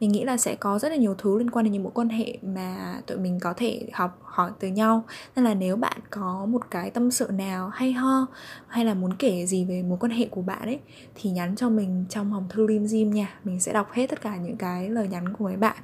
Mình 0.00 0.12
nghĩ 0.12 0.24
là 0.24 0.36
sẽ 0.36 0.54
có 0.54 0.78
rất 0.78 0.88
là 0.88 0.96
nhiều 0.96 1.14
thứ 1.18 1.38
liên 1.38 1.50
quan 1.50 1.64
đến 1.64 1.72
những 1.72 1.82
mối 1.82 1.92
quan 1.94 2.08
hệ 2.08 2.38
mà 2.42 3.00
tụi 3.06 3.18
mình 3.18 3.38
có 3.40 3.52
thể 3.56 3.88
học 3.92 4.18
hỏi 4.22 4.50
từ 4.60 4.68
nhau. 4.68 5.04
Nên 5.36 5.44
là 5.44 5.54
nếu 5.54 5.76
bạn 5.76 5.96
có 6.10 6.46
một 6.48 6.70
cái 6.70 6.90
tâm 6.90 7.10
sự 7.10 7.28
nào 7.32 7.68
hay 7.68 7.92
ho, 7.92 8.26
hay 8.66 8.84
là 8.84 8.94
muốn 8.94 9.14
kể 9.14 9.46
gì 9.46 9.64
về 9.64 9.82
mối 9.82 9.98
quan 10.00 10.12
hệ 10.12 10.28
của 10.30 10.42
bạn 10.42 10.62
ấy, 10.62 10.78
thì 11.14 11.30
nhắn 11.30 11.56
cho 11.56 11.68
mình 11.68 12.04
trong 12.08 12.30
hòm 12.30 12.44
thư 12.48 12.66
lim 12.66 12.86
dim 12.86 13.10
nha. 13.10 13.38
Mình 13.44 13.60
sẽ 13.60 13.72
đọc 13.72 13.92
hết 13.92 14.06
tất 14.06 14.20
cả 14.20 14.36
những 14.36 14.56
cái 14.56 14.90
lời 14.90 15.08
nhắn 15.08 15.32
của 15.32 15.44
mấy 15.44 15.56
bạn 15.56 15.76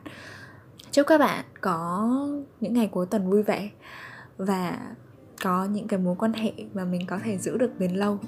chúc 0.95 1.07
các 1.07 1.19
bạn 1.19 1.45
có 1.61 2.09
những 2.61 2.75
ngày 2.75 2.89
cuối 2.93 3.07
tuần 3.07 3.31
vui 3.31 3.43
vẻ 3.43 3.71
và 4.37 4.79
có 5.43 5.65
những 5.65 5.89
cái 5.89 5.99
mối 5.99 6.15
quan 6.19 6.33
hệ 6.33 6.53
mà 6.75 6.85
mình 6.85 7.07
có 7.07 7.19
thể 7.25 7.39
giữ 7.39 7.57
được 7.57 7.71
bền 7.79 7.95
lâu. 7.95 8.19